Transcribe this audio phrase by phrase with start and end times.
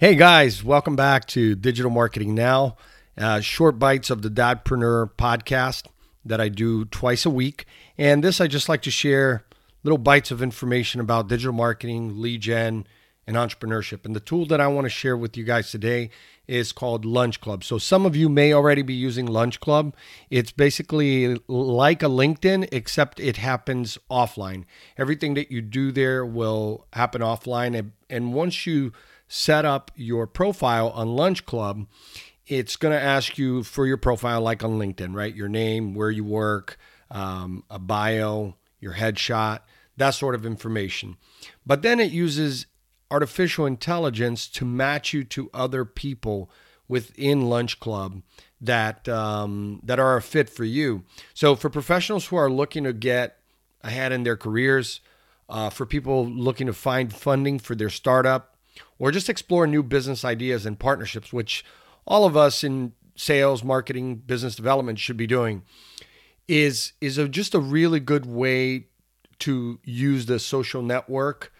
[0.00, 2.76] Hey guys, welcome back to Digital Marketing Now.
[3.16, 5.86] Uh, short bites of the Dadpreneur podcast
[6.24, 7.66] that I do twice a week.
[7.98, 9.44] And this, I just like to share
[9.82, 12.86] little bites of information about digital marketing, lead gen,
[13.26, 14.04] and entrepreneurship.
[14.04, 16.10] And the tool that I want to share with you guys today
[16.46, 17.64] is called Lunch Club.
[17.64, 19.96] So some of you may already be using Lunch Club.
[20.30, 24.64] It's basically like a LinkedIn, except it happens offline.
[24.96, 27.76] Everything that you do there will happen offline.
[27.76, 28.92] And, and once you
[29.28, 31.86] set up your profile on Lunch Club,
[32.46, 35.34] it's going to ask you for your profile, like on LinkedIn, right?
[35.34, 36.78] Your name, where you work,
[37.10, 39.60] um, a bio, your headshot,
[39.96, 41.16] that sort of information.
[41.66, 42.66] But then it uses
[43.10, 46.50] artificial intelligence to match you to other people
[46.88, 48.22] within Lunch Club
[48.60, 51.04] that um, that are a fit for you.
[51.34, 53.38] So for professionals who are looking to get
[53.82, 55.00] ahead in their careers,
[55.48, 58.56] uh, for people looking to find funding for their startup,
[58.98, 61.64] or just explore new business ideas and partnerships, which
[62.06, 65.62] all of us in sales, marketing, business development should be doing,
[66.46, 68.86] is is a, just a really good way
[69.40, 71.52] to use the social network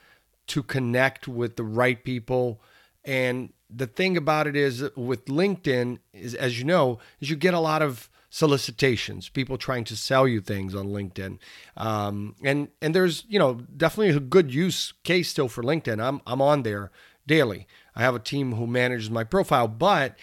[0.49, 2.61] to connect with the right people.
[3.05, 7.55] And the thing about it is with LinkedIn is as you know, is you get
[7.55, 11.39] a lot of solicitations, people trying to sell you things on LinkedIn.
[11.77, 16.03] Um, and and there's, you know, definitely a good use case still for LinkedIn.
[16.03, 16.91] I'm I'm on there
[17.29, 17.69] daily.
[17.95, 20.19] I have a team who manages my profile, but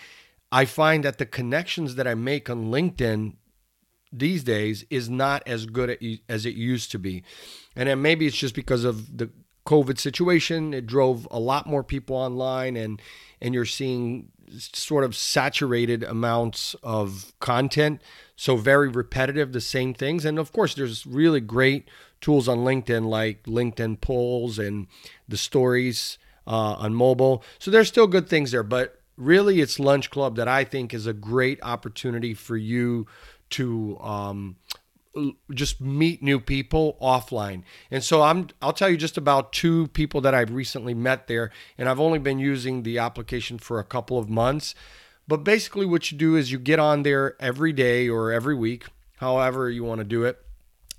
[0.52, 3.36] I find that the connections that I make on LinkedIn
[4.12, 5.98] these days is not as good
[6.30, 7.24] as it used to be.
[7.76, 9.30] And then maybe it's just because of the
[9.66, 10.74] COVID situation.
[10.74, 13.02] It drove a lot more people online, and
[13.42, 18.02] and you're seeing sort of saturated amounts of content,
[18.36, 20.24] so very repetitive, the same things.
[20.24, 21.90] And of course, there's really great
[22.22, 24.88] tools on LinkedIn like LinkedIn polls and
[25.28, 27.44] the stories uh, on mobile.
[27.60, 31.08] So there's still good things there, but really it's Lunch Club that I think is
[31.08, 33.08] a great opportunity for you
[33.52, 34.58] to um,
[35.52, 37.64] just meet new people offline.
[37.90, 41.52] And so I'm I'll tell you just about two people that I've recently met there
[41.78, 44.76] and I've only been using the application for a couple of months.
[45.28, 48.86] But basically what you do is you get on there every day or every week,
[49.18, 50.40] however you want to do it,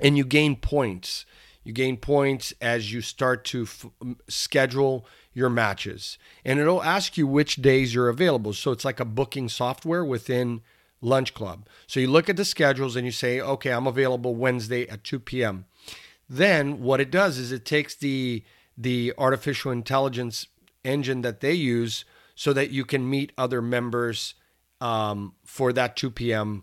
[0.01, 1.27] and you gain points.
[1.67, 3.87] You gain points as you start to f-
[4.29, 5.05] schedule
[5.35, 6.17] your matches.
[6.45, 8.53] And it'll ask you which days you're available.
[8.53, 10.61] So it's like a booking software within
[11.01, 11.67] Lunch Club.
[11.89, 15.19] So you look at the schedules and you say, okay, I'm available Wednesday at 2
[15.19, 15.65] p.m.
[16.29, 18.45] Then what it does is it takes the
[18.79, 20.47] the artificial intelligence
[20.85, 22.05] engine that they use
[22.37, 24.35] so that you can meet other members
[24.81, 26.63] um, for that 2 p.m.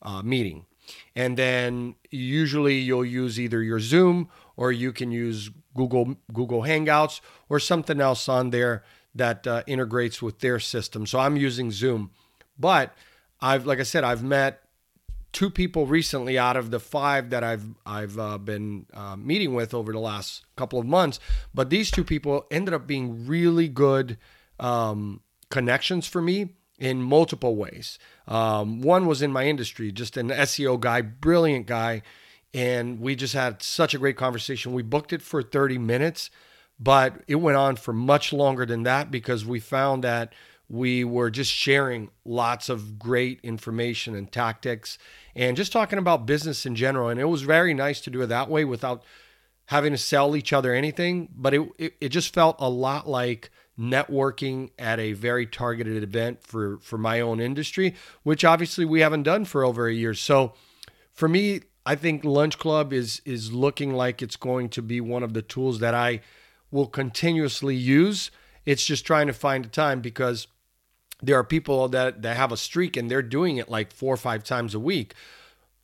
[0.00, 0.64] Uh, meeting.
[1.14, 7.20] And then usually you'll use either your Zoom or you can use Google Google Hangouts
[7.48, 11.06] or something else on there that uh, integrates with their system.
[11.06, 12.10] So I'm using Zoom.
[12.58, 12.94] But
[13.40, 14.62] I've like I said I've met
[15.32, 19.74] two people recently out of the five that I've I've uh, been uh, meeting with
[19.74, 21.20] over the last couple of months.
[21.54, 24.18] But these two people ended up being really good
[24.58, 27.98] um, connections for me in multiple ways.
[28.26, 32.02] Um, one was in my industry, just an SEO guy, brilliant guy.
[32.52, 34.72] And we just had such a great conversation.
[34.72, 36.30] We booked it for 30 minutes,
[36.80, 40.32] but it went on for much longer than that because we found that
[40.68, 44.98] we were just sharing lots of great information and tactics
[45.34, 47.08] and just talking about business in general.
[47.08, 49.04] And it was very nice to do it that way without
[49.66, 51.28] having to sell each other anything.
[51.36, 56.42] But it, it, it just felt a lot like networking at a very targeted event
[56.42, 60.12] for for my own industry, which obviously we haven't done for over a year.
[60.14, 60.52] So
[61.12, 65.22] for me, I think Lunch Club is is looking like it's going to be one
[65.22, 66.20] of the tools that I
[66.70, 68.30] will continuously use.
[68.66, 70.46] It's just trying to find a time because
[71.22, 74.18] there are people that that have a streak and they're doing it like four or
[74.18, 75.14] five times a week.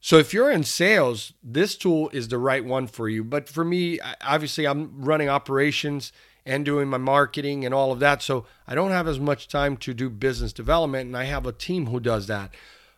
[0.01, 3.25] So if you're in sales, this tool is the right one for you.
[3.25, 6.13] But for me, obviously I'm running operations
[6.47, 8.23] and doing my marketing and all of that.
[8.23, 11.53] So I don't have as much time to do business development, and I have a
[11.53, 12.55] team who does that.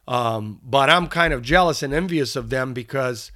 [0.06, 3.32] Um, but I'm kind of jealous and envious of them because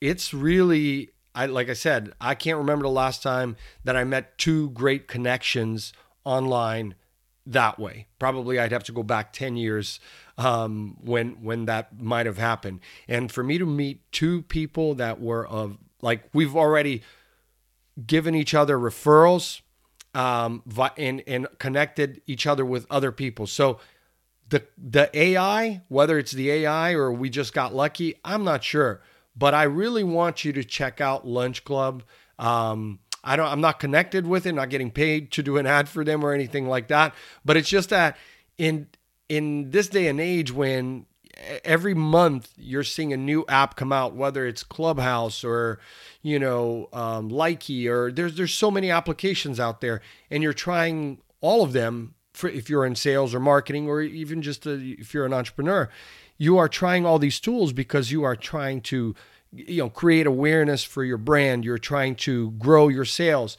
[0.00, 4.36] it's really, I like I said, I can't remember the last time that I met
[4.36, 5.92] two great connections
[6.24, 6.96] online
[7.46, 8.06] that way.
[8.18, 10.00] Probably I'd have to go back 10 years
[10.38, 12.80] um, when when that might have happened.
[13.08, 17.02] And for me to meet two people that were of like we've already
[18.06, 19.60] given each other referrals
[20.14, 20.62] um,
[20.96, 23.46] and, and connected each other with other people.
[23.46, 23.78] So
[24.48, 29.02] the the AI, whether it's the AI or we just got lucky, I'm not sure.
[29.34, 32.02] But I really want you to check out Lunch Club.
[32.38, 35.88] Um, I don't I'm not connected with it, not getting paid to do an ad
[35.88, 37.14] for them or anything like that.
[37.44, 38.16] But it's just that
[38.58, 38.88] in
[39.28, 41.06] in this day and age when
[41.64, 45.78] every month you're seeing a new app come out, whether it's Clubhouse or
[46.22, 50.00] you know um, Likey or there's there's so many applications out there,
[50.30, 54.42] and you're trying all of them for if you're in sales or marketing or even
[54.42, 55.88] just a, if you're an entrepreneur,
[56.38, 59.14] you are trying all these tools because you are trying to
[59.52, 61.64] you know create awareness for your brand.
[61.64, 63.56] You're trying to grow your sales.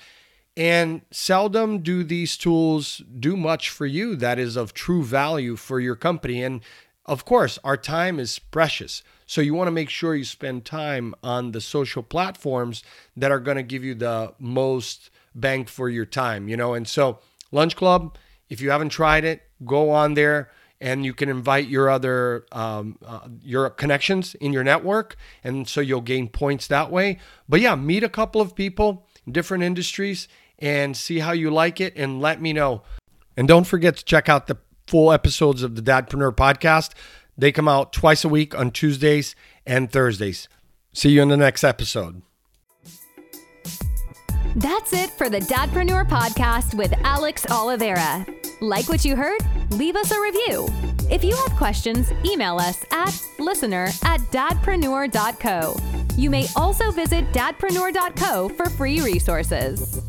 [0.55, 5.79] And seldom do these tools do much for you that is of true value for
[5.79, 6.43] your company.
[6.43, 6.61] And
[7.05, 9.03] of course, our time is precious.
[9.25, 12.83] So you want to make sure you spend time on the social platforms
[13.17, 16.73] that are going to give you the most bang for your time, you know?
[16.73, 17.19] And so,
[17.51, 18.17] Lunch Club,
[18.49, 20.51] if you haven't tried it, go on there
[20.83, 25.79] and you can invite your other um, uh, your connections in your network and so
[25.79, 27.17] you'll gain points that way
[27.47, 30.27] but yeah meet a couple of people in different industries
[30.59, 32.83] and see how you like it and let me know
[33.37, 34.57] and don't forget to check out the
[34.93, 36.91] full episodes of the Dadpreneur podcast.
[37.35, 39.35] They come out twice a week on Tuesdays
[39.65, 40.47] and Thursdays.
[40.93, 42.21] See you in the next episode.
[44.55, 48.23] That's it for the Dadpreneur podcast with Alex Oliveira.
[48.61, 49.41] Like what you heard?
[49.71, 50.67] Leave us a review.
[51.09, 55.75] If you have questions, email us at listener at dadpreneur.co.
[56.17, 60.03] You may also visit dadpreneur.co for free resources.